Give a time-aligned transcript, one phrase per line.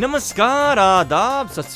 [0.00, 1.66] नमस्कार, आदाब, सत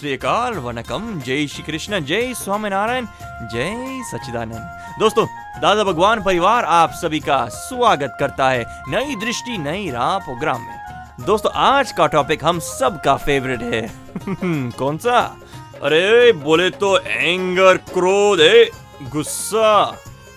[0.56, 5.26] वनकम। जय श्री कृष्ण, जय स्वामीनारायण, जय सचिदानंद दोस्तों,
[5.60, 10.80] दादा भगवान परिवार आप सभी का स्वागत करता है नई दृष्टि, नई राह प्रोग्राम में।
[11.20, 13.92] दोस्तों, आज का टॉपिक हम सब का फेवरेट है।
[14.70, 15.36] कौन सा?
[15.82, 18.64] अरे, बोले तो एंगर क्रोध है
[19.10, 19.82] गुस्सा।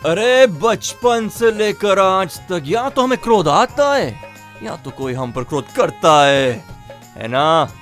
[0.05, 4.19] अरे, बचपन से लेकर आज तक या तो हमें क्रोध आता है,
[4.63, 6.76] या तो कोई हम पर क्रोध करता है।
[7.17, 7.73] है ना?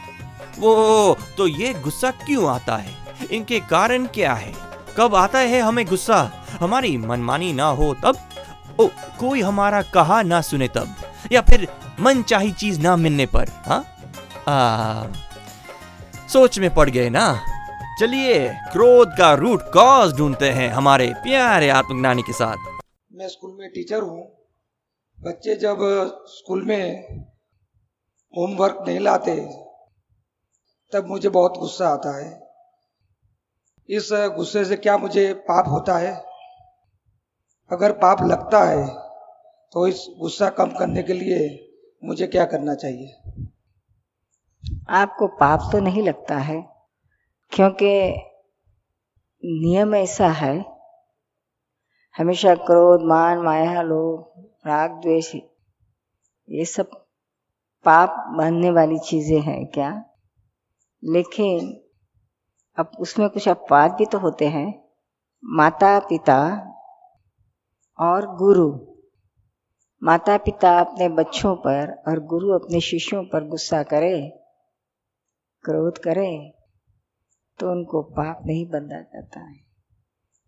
[0.59, 2.93] वो तो ये गुस्सा क्यों आता है?
[3.31, 4.53] इनके कारण क्या है?
[4.97, 6.45] कब आता है हमें गुस्सा?
[6.59, 8.17] हमारी मनमानी ना हो तब?
[8.79, 8.87] ओ,
[9.19, 10.95] कोई हमारा कहा ना सुने तब?
[11.31, 11.67] या फिर
[11.99, 15.13] मन चाही चीज़ ना मिलने पर हाँ?
[16.29, 17.41] सोच में पड़ गए ना?
[17.99, 22.57] चलिए, क्रोध का रूट कॉज ढूंढते हैं हमारे प्यारे आत्मज्ञानी के साथ।
[23.13, 24.23] मैं स्कूल में टीचर हूँ।
[25.19, 25.77] बच्चे जब
[26.27, 26.81] स्कूल में
[28.35, 29.35] होमवर्क नहीं लाते।
[30.93, 32.31] तब मुझे बहुत गुस्सा आता है।
[33.89, 36.13] इस गुस्से से क्या मुझे पाप होता है?
[37.71, 38.87] अगर पाप लगता है
[39.73, 41.39] तो इस गुस्सा कम करने के लिए
[42.03, 43.13] मुझे क्या करना चाहिए?
[44.89, 46.61] आपको पाप तो नहीं लगता है,
[47.51, 47.91] क्योंकि
[49.43, 50.53] नियम ऐसा है,
[52.15, 57.04] हमेशा क्रोध, मान, माया, लोभ, राग, द्वेष, ये सब
[57.85, 60.05] पाप बनने वाली चीज़ें हैं क्या?
[61.03, 61.81] लेकिन
[62.79, 64.89] अब उसमें कुछ अपवाद भी तो होते हैं।
[65.45, 66.69] माता पिता
[67.99, 68.79] और गुरु।
[70.03, 74.29] माता पिता अपने बच्चों पर और गुरु अपने शिष्यों पर गुस्सा करे,
[75.63, 76.53] क्रोध करे
[77.59, 79.55] तो उनको पाप नहीं बंधा जाता है।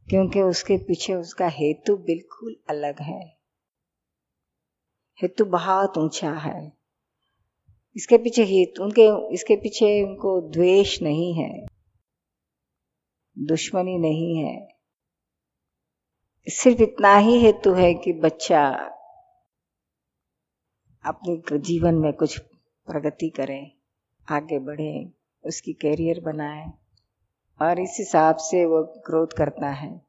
[0.10, 3.38] क्योंकि उसके पीछे उसका हेतु बिल्कुल अलग है।
[5.22, 6.77] हेतु बहुत ऊँचा है।
[7.98, 11.66] इसके पीछे हित, उनके, इसके पीछे उनको द्वेष नहीं है,
[13.38, 14.68] दुश्मनी नहीं है।
[16.48, 18.68] सिर्फ़ इतना ही हेतु है कि बच्चा
[21.06, 22.38] अपने जीवन में कुछ
[22.88, 23.72] प्रगति करे,
[24.32, 25.12] आगे बढ़े,
[25.44, 26.72] उसकी कैरियर बनाए,
[27.62, 30.07] और इस हिसाब से वो ग्रोथ करता है।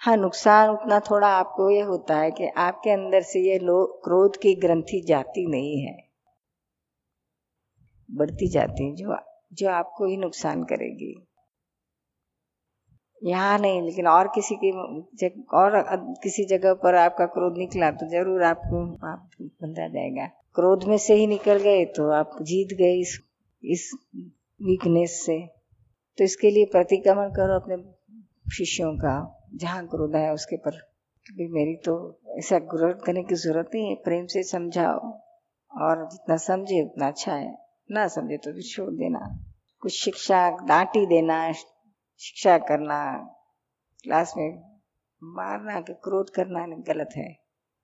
[0.00, 4.36] हाँ नुकसान उतना थोड़ा आपको ये होता है कि आपके अंदर से ये लो क्रोध
[4.36, 5.96] की ग्रंथि जाती नहीं है।
[8.08, 9.16] बढ़ती जाती है जो
[9.54, 11.14] जो आपको ही नुकसान करेगी।
[13.22, 14.70] यहाँ नहीं लेकिन और किसी की
[15.18, 15.82] जग, और
[16.22, 21.14] किसी जगह पर आपका क्रोध निकला तो ज़रूर आपको आप बंधा जाएगा। क्रोध में से
[21.14, 23.18] ही निकल गए तो आप जीत गए इस
[23.62, 23.90] इस
[24.60, 25.38] वीकनेस से।
[26.18, 27.76] तो इसके लिए प्रतिक्रमण करो अपने
[28.56, 29.16] शिष्यों का।
[29.54, 30.70] जहाँ क्रोध है, उसके पर
[31.32, 35.22] भी मेरी तो ऐसा ग्रोथ करने की ज़रूरत नहीं है, प्रेम से समझाओ।
[35.82, 37.58] और जितना समझे, उतना अच्छा है।
[37.90, 39.44] ना समझे तो भी छोड़ देना।
[39.80, 43.30] कुछ शिक्षा डांटी देना, शिक्षा करना
[44.02, 44.78] क्लास में
[45.22, 47.38] मारना, के क्रोध करना गलत है।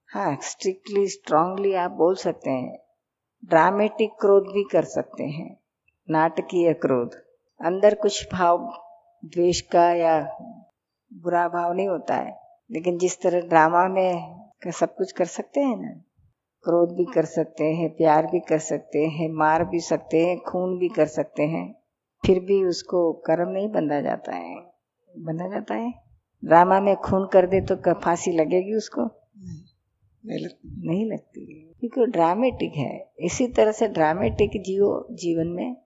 [0.07, 2.79] हाँ स्ट्रिक्टली स्ट्रांगली आप बोल सकते हैं।
[3.45, 5.61] ड्रामेटिक क्रोध भी कर सकते हैं।
[6.11, 7.15] नाटकीय क्रोध।
[7.61, 8.73] अंदर कुछ भाव,
[9.25, 10.39] द्वेष का या
[11.13, 12.41] बुरा भाव नहीं होता है।
[12.71, 15.89] लेकिन जिस तरह ड्रामा में सब कुछ कर सकते हैं ना
[16.65, 20.79] क्रोध भी कर सकते हैं प्यार भी कर सकते हैं मार भी सकते हैं खून
[20.79, 21.75] भी कर सकते हैं
[22.27, 24.57] फिर भी उसको कर्म नहीं बंधा जाता है।
[25.19, 25.95] बंधा जाता है?
[26.45, 29.03] ड्रामा में खून कर दे तो फांसी लगेगी उसको?
[30.27, 35.77] नहीं लगती। नहीं लगती। क्योंकि ड्रामेटिक है। इसी तरह से ड्रामेटिक जियो जीवन में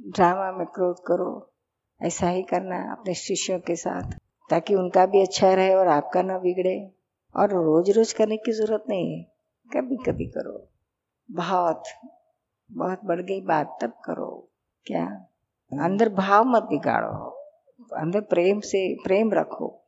[0.00, 1.52] ड्रामा में क्रोध करो
[2.02, 6.38] ऐसा ही करना अपने शिष्यों के साथ। ताकि उनका भी अच्छा रहे और आपका ना
[6.38, 6.90] बिगड़े।
[7.36, 9.22] और रोज रोज करने की ज़रूरत नहीं है।
[9.76, 10.68] कभी कभी करो।
[11.30, 11.82] बहुत
[12.72, 14.48] बहुत बढ़ गई बात, तब करो।
[14.86, 15.26] क्या?
[15.80, 17.30] अंदर भाव मत बिगाड़ो।
[17.96, 19.84] अंदर प्रेम से, प्रेम रखो।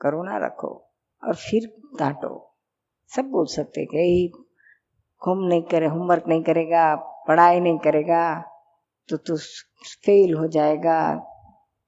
[0.00, 0.82] करुणा रखो।
[1.24, 2.54] और फिर डांटो।
[3.16, 4.32] सब बोल सकते कि
[5.26, 8.44] होम नहीं करे होमवर्क नहीं करेगा, पढ़ाई नहीं करेगा
[9.08, 9.36] तो तू
[10.04, 11.16] फेल हो जाएगा।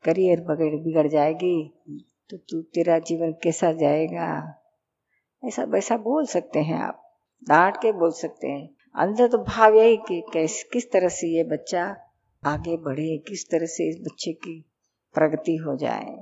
[0.04, 1.56] करियर बगड़ बिगड़ जाएगी
[2.30, 4.28] तो तू तेरा जीवन कैसा जाएगा?
[5.42, 7.02] ऐसा वैसा बोल सकते हैं आप
[7.48, 11.44] डांट के बोल सकते हैं। अंदर तो भाव यही कि कैस किस तरह से ये
[11.44, 11.84] बच्चा
[12.42, 14.60] आगे बढ़े किस तरह से इस बच्चे की
[15.14, 16.16] प्रगति हो जाए।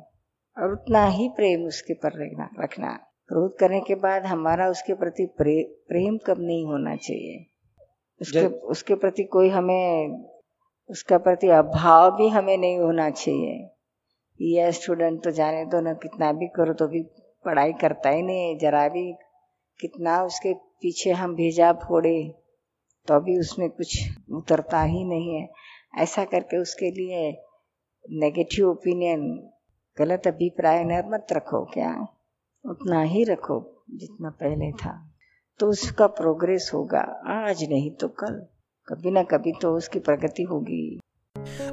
[0.56, 2.93] और उतना ही प्रेम उसके पर रखना रखना।
[3.29, 7.44] क्रोध करने के बाद हमारा उसके प्रति प्रे, प्रेम कब नहीं होना चाहिए।
[8.20, 10.08] उसके उसके प्रति कोई हमें
[10.91, 13.71] उसका प्रति अभाव भी हमें नहीं होना चाहिए।
[14.41, 17.03] ये स्टूडेंट तो जाने दो ना, कितना भी करो तो भी
[17.44, 19.12] पढ़ाई करता ही नहीं जरा भी
[19.81, 22.19] कितना उसके पीछे हम भेजा फोड़े
[23.09, 23.99] तो भी उसमें कुछ
[24.33, 25.49] उतरता ही नहीं है।
[25.99, 27.31] ऐसा करके उसके लिए
[28.05, 29.23] नेगेटिव ओपिनियन
[29.97, 31.93] गलत अभिप्राय न मत रखो क्या?
[32.65, 34.93] उतना ही रखो जितना पहले था।
[35.61, 38.47] तो उसका प्रोग्रेस होगा। आज नहीं तो कल।
[38.88, 41.00] कभी ना कभी तो उसकी प्रगति होगी।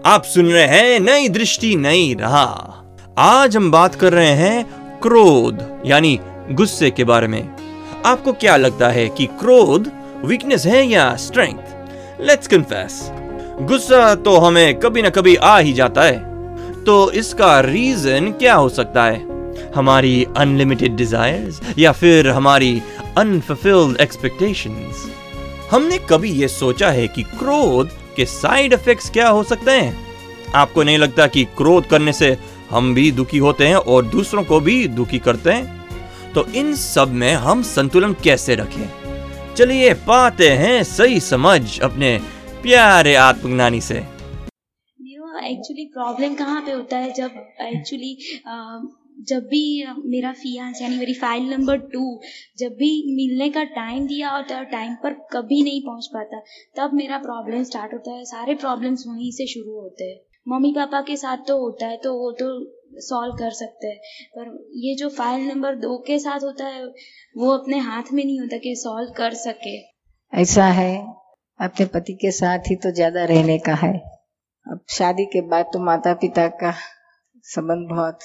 [0.06, 5.60] आप सुन रहे हैं नई दृष्टि, नई राह। आज हम बात कर रहे हैं क्रोध,
[5.86, 6.20] यानी
[6.52, 7.56] गुस्से के बारे में।
[8.06, 9.92] आपको क्या लगता है कि क्रोध
[10.26, 13.00] वीकनेस है या स्ट्रेंथ लेट्स कन्फेस
[13.62, 18.70] गुस्सा तो हमें कभी ना कभी आ ही जाता है। तो इसका रीजन क्या हो
[18.72, 19.72] सकता है?
[19.76, 22.82] हमारी अनलिमिटेड डिजायर्स या फिर हमारी
[23.18, 25.10] अनफुलफिल्ड एक्सपेक्टेशंस
[25.74, 30.08] हमने कभी ये सोचा है कि क्रोध के साइड इफेक्ट्स क्या हो सकते हैं?
[30.56, 32.38] आपको नहीं लगता कि क्रोध करने से
[32.70, 35.86] हम भी दुखी होते हैं और दूसरों को भी दुखी करते हैं?
[36.34, 38.90] तो इन सब में हम संतुलन कैसे रखें?
[39.56, 42.22] चलिए पाते हैं सही समझ अपने
[42.62, 43.96] प्यारे आत्मज्ञानी से।
[45.46, 47.32] एक्चुअली प्रॉब्लम कहाँ पे होता है जब
[47.62, 48.42] एक्चुअली
[49.24, 49.64] जब भी
[50.06, 52.04] मेरा फियांस यानी मेरी फ़ाइल नंबर टू
[52.60, 56.40] जब भी मिलने का टाइम दिया है टाइम पर कभी नहीं पहुँच पाता,
[56.78, 61.02] तब मेरा प्रॉब्लम स्टार्ट होता है। सारे प्रॉब्लम्स वहीं से शुरू होते हैं। मम्मी पापा
[61.02, 62.48] के साथ तो होता है तो वो तो
[63.02, 63.98] सॉल्व कर सकते हैं।
[64.36, 66.86] पर ये जो फ़ाइल नंबर दो के साथ होता है,
[67.36, 69.78] वो अपने हाथ में नहीं होता कि सॉल्व कर सके।
[70.34, 70.96] ऐसा है।
[71.60, 73.94] अपने पति के साथ ही तो ज़्यादा रहने का है।
[74.66, 76.74] अब शादी के बाद तो माता पिता का
[77.46, 78.20] संबंध बहुत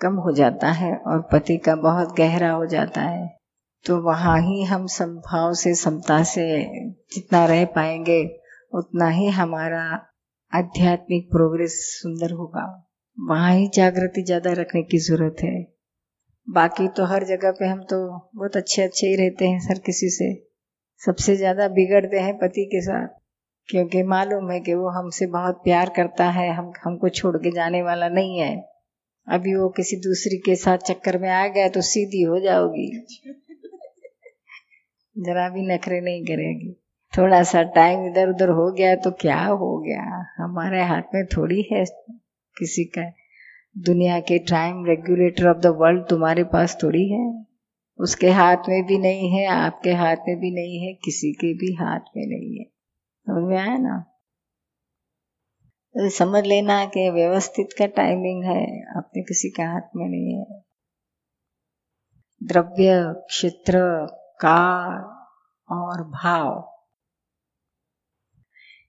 [0.00, 3.26] कम हो जाता है और पति का बहुत गहरा हो जाता है
[3.84, 6.46] तो वहाँ ही हम संभाव से, समता से
[7.14, 8.22] जितना रह पाएँगे,
[8.72, 9.82] उतना ही हमारा
[10.52, 12.64] आध्यात्मिक प्रोग्रेस सुंदर होगा।
[13.18, 15.54] वहाँ ही जागृति ज़्यादा रखने की ज़रूरत है।
[16.48, 20.10] बाकी तो हर जगह पे हम तो बहुत अच्छे अच्छे ही रहते हैं सर किसी
[20.10, 20.32] से।
[21.02, 23.08] सबसे ज़्यादा बिगड़ते हैं पति के साथ,
[23.68, 27.82] क्योंकि मालूम है कि वो हमसे बहुत प्यार करता है, हम, हमको छोड़ के जाने
[27.82, 28.54] वाला नहीं है।
[29.28, 33.06] अभी वो किसी दूसरी के साथ चक्कर में आ गया तो सीधी हो जाओगी।
[35.18, 36.72] जरा भी नखरे नहीं करेगी।
[37.18, 40.34] थोड़ा सा टाइम इधर उधर हो गया तो क्या हो गया?
[40.36, 41.84] हमारे हाथ में थोड़ी है
[42.58, 43.12] किसी का।
[43.78, 47.46] दुनिया के time regulator of the world तुम्हारे पास थोड़ी है।
[47.98, 51.74] उसके हाथ में भी नहीं है, आपके हाथ में भी नहीं है, किसी के भी
[51.74, 52.64] हाथ में नहीं है।
[53.28, 54.15] समझ में आया ना?
[55.96, 60.62] समझ लेना कि व्यवस्थित का टाइमिंग है अपने किसी के हाथ में नहीं है।
[62.42, 64.06] द्रव्य, क्षेत्र,
[64.40, 64.92] काल
[65.76, 66.72] और भाव।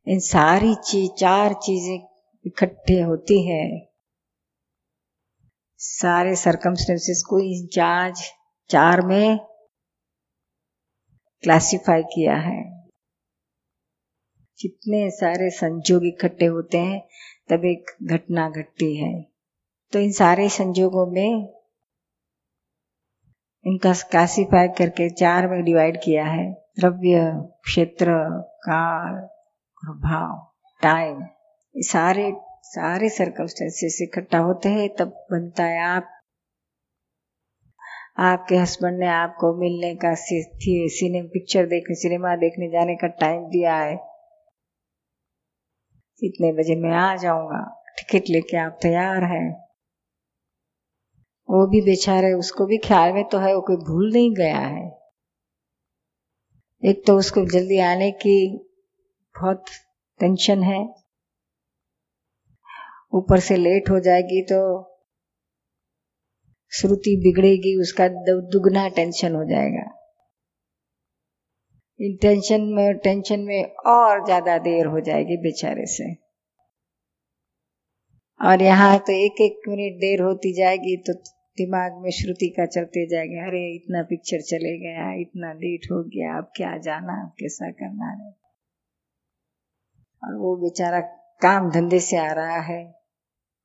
[0.07, 2.07] इन सारी चीज़ चार चीज़ें
[2.45, 3.87] इकट्ठे होती है।
[5.78, 8.21] सारे सरकमस्टेंसेस को इन चार्ज
[8.69, 9.37] चार में
[11.44, 12.77] क्लासिफाई किया है।
[14.59, 17.02] जितने सारे संजोग इकट्ठे होते हैं,
[17.49, 19.21] तब एक घटना घटती है।
[19.94, 21.54] तो इन सारे संजोगों में
[23.66, 27.21] इनका क्लासिफाई करके चार में डिवाइड किया है। द्रव्य,
[27.64, 28.14] क्षेत्र,
[28.64, 29.16] काल
[29.83, 31.23] और भाव टाइम
[31.76, 32.31] सारे
[32.64, 36.09] सारे सर्कमस्टेंसेस इकट्ठा होते हैं, तब बनता है आप,
[38.19, 43.76] आपके हस्बैंड ने आपको मिलने का सिने पिक्चर देखने सिनेमा देखने जाने का टाइम दिया
[43.76, 44.06] है।
[46.24, 47.83] इतने बजे मैं आ जाऊँगा?
[47.97, 49.68] टिकट लेके आप तैयार हैं।
[51.50, 55.00] वो भी बेचारे, उसको भी ख्याल में तो है, वो कोई भूल नहीं गया है।
[56.83, 58.57] एक तो उसको जल्दी आने की
[59.36, 59.66] बहुत
[60.19, 60.94] टेंशन है।
[63.14, 64.59] ऊपर से लेट हो जाएगी तो
[66.71, 70.06] श्रुति बिगड़ेगी, उसका दुगना टेंशन हो जाएगा।
[71.99, 76.13] इन टेंशन में टेंशन में और ज़्यादा देर हो जाएगी बेचारे से।
[78.39, 81.13] और यहाँ तो एक एक मिनट देर होती जाएगी तो
[81.57, 86.37] दिमाग में श्रुति का चलते जाएगा, अरे, इतना पिक्चर चले गया, इतना लेट हो गया,
[86.37, 88.30] अब क्या जाना, अब कैसा करना है?
[90.23, 90.99] और वो बेचारा
[91.42, 92.83] काम धंधे से आ रहा है,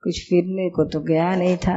[0.03, 1.77] कुछ फिरने को तो गया नहीं था।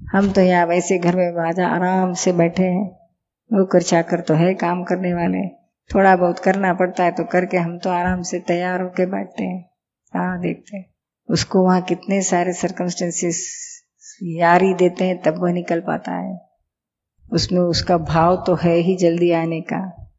[0.00, 2.84] हम तो यहाँ वैसे घर में बाजा आराम से बैठे हैं
[3.50, 7.78] नौकर चाकर तो है काम करने वाले। थोड़ा बहुत करना पड़ता है तो करके हम
[7.78, 9.70] तो आराम से तैयार होके बैठते हैं।
[10.14, 10.94] हाँ देखते हैं।
[11.30, 13.66] उसको वहाँ कितने सारे सरकमस्टेंसेस
[14.22, 16.40] यारी देते हैं, तब वह निकल पाता है।
[17.32, 20.10] उसमें उसका भाव तो है ही जल्दी आने का।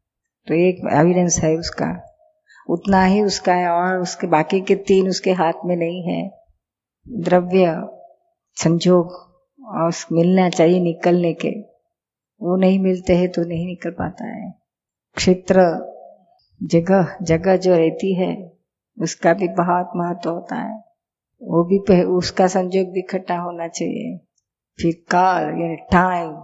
[0.47, 2.03] तो एक एविडेंस है उसका।
[2.69, 6.31] उतना ही उसका है और उसके बाकी के तीन उसके हाथ में नहीं है।
[7.07, 7.87] द्रव्य,
[8.55, 9.07] संजोग
[9.65, 11.49] और मिलना चाहिए निकलने के।
[12.41, 14.66] वो नहीं मिलते हैं तो नहीं निकल पाता है।
[15.17, 15.61] क्षेत्र
[16.61, 18.57] जगह जगह जो रहती है
[18.97, 20.77] उसका भी बहुत महत्व होता है।
[21.41, 24.17] वो भी पह, उसका संजोग भी इकट्ठा होना चाहिए।
[24.79, 26.35] फिर काल यानी टाइम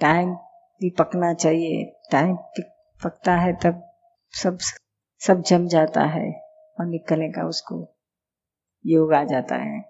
[0.00, 0.34] टाइम
[0.80, 2.34] भी पकना चाहिए। टाइम
[3.00, 3.82] पकता है तब
[4.34, 4.58] सब
[5.20, 6.26] सब जम जाता है
[6.80, 7.84] और निकलेगा उसको
[8.86, 9.80] योग आ जाता है।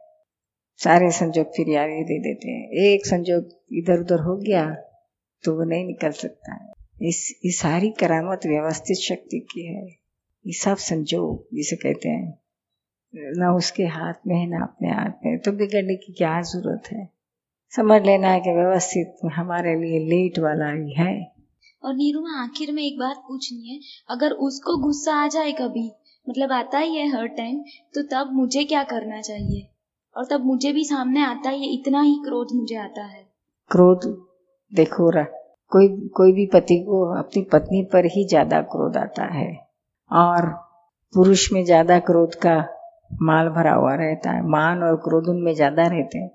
[0.81, 4.71] सारे संजोग फिर यार दे देते हैं। एक संजोग इधर उधर हो गया
[5.45, 9.87] तो वो नहीं निकल सकता है। इस ये सारी करामत व्यवस्थित शक्ति की है।
[10.47, 12.39] ये सब संजोग जिसे कहते हैं।
[13.15, 17.09] ना उसके हाथ में है ना अपने हाथ में तो बिगड़ने की क्या ज़रूरत है?
[17.71, 21.33] समझ लेना है कि व्यवस्थित हमारे लिए लेट वाला ही है।
[21.85, 23.81] और नीरू आखिर में एक बात पूछनी है।
[24.11, 25.93] अगर उसको गुस्सा आ जाए कभी
[26.29, 27.63] मतलब आता ही है हर टाइम
[27.95, 29.69] तो तब मुझे क्या करना चाहिए?
[30.17, 33.23] और तब मुझे भी सामने आता ही है इतना ही क्रोध मुझे आता है।
[33.71, 34.27] क्रोध
[34.75, 35.42] देखो रहा
[35.73, 39.49] कोई कोई भी पति को अपनी पत्नी पर ही ज़्यादा क्रोध आता है।
[40.11, 40.47] और
[41.15, 42.57] पुरुष में ज़्यादा क्रोध का
[43.23, 46.29] माल भरा हुआ रहता है। मान और क्रोध उनमें ज़्यादा रहते हैं।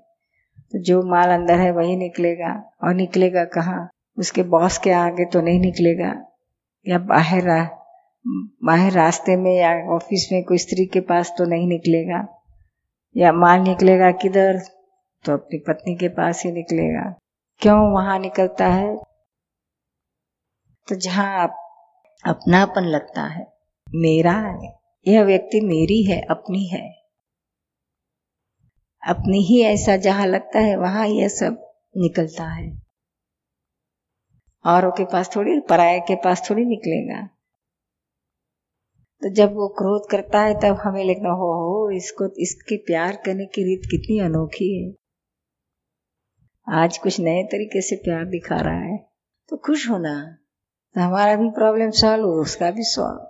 [0.72, 2.52] तो जो माल अंदर है वही निकलेगा।
[2.84, 3.88] और निकलेगा कहाँ?
[4.18, 6.12] उसके बॉस के आगे तो नहीं निकलेगा।
[6.86, 7.46] या बाहर
[8.64, 12.26] बाहर रास्ते में या ऑफ़िस में कोई स्त्री के पास तो नहीं निकलेगा।
[13.16, 14.58] या माल निकलेगा किधर?
[15.24, 17.02] तो अपनी पत्नी के पास ही निकलेगा।
[17.62, 18.96] क्यों वहाँ निकलता है?
[20.88, 21.56] तो जहाँ आप
[22.26, 23.52] अपनापन लगता है,
[23.94, 26.98] मेरा है, यह व्यक्ति मेरी है, अपनी है।
[29.08, 32.82] अपनी ही ऐसा जहाँ लगता है, वहाँ यह सब निकलता है।
[34.66, 37.28] औरों के पास थोड़ी, पराये के पास थोड़ी निकलेगा।
[39.22, 43.46] तो जब वो क्रोध करता है, तब हमें लगना हो हो इसको, इसके प्यार करने
[43.46, 44.94] की रीत कितनी अनोखी है।
[46.68, 49.08] आज कुछ नए तरीके से प्यार दिखा रहा है
[49.48, 50.37] तो खुश होना।
[50.98, 53.26] हमारा भी प्रॉब्लम सॉल्व हो उसका भी सॉल्व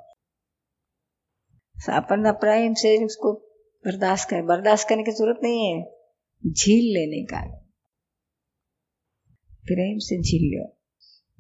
[1.77, 3.33] अपन प्रेम से उसको
[3.85, 7.41] बर्दाश्त कर बर्दाश्त करने की ज़रूरत नहीं है झील लेने का
[9.65, 10.65] प्रेम से झील लो